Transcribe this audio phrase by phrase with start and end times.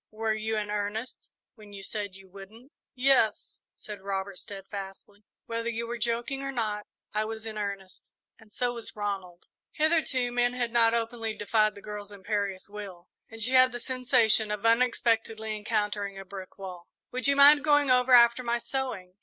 [0.09, 5.85] Were you in earnest when you said you wouldn't?" "Yes," said Robert, steadfastly; "whether you
[5.85, 8.09] were joking or not, I was in earnest,
[8.39, 13.43] and so was Ronald." Hitherto, men had not openly defied the girl's imperious will, and
[13.43, 16.87] she had the sensation of unexpectedly encountering a brick wall.
[17.11, 19.13] "Would you mind going over after my sewing?"